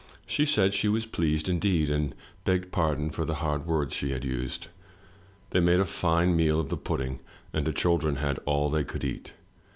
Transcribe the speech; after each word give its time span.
She 0.25 0.47
said 0.47 0.73
she 0.73 0.87
was 0.87 1.05
pleased 1.05 1.47
indeed, 1.47 1.91
and 1.91 2.15
begged 2.43 2.71
pardon 2.71 3.11
for 3.11 3.23
the 3.23 3.35
hard 3.35 3.67
words 3.67 3.93
she 3.93 4.09
had 4.09 4.25
used. 4.25 4.65
They 5.51 5.59
made 5.59 5.79
a 5.79 5.85
fine 5.85 6.35
meal 6.35 6.59
of 6.59 6.69
the 6.69 6.75
pudding, 6.75 7.19
and 7.53 7.67
the 7.67 7.71
children 7.71 8.15
had 8.15 8.39
all 8.45 8.71
they 8.71 8.83
could 8.83 9.03
eat. 9.03 9.33